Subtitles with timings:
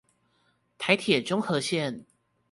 [0.79, 2.05] 台鐵中和線